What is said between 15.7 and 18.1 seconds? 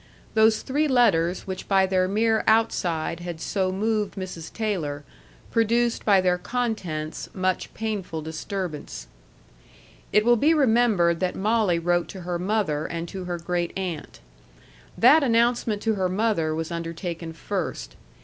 to her mother was undertaken first.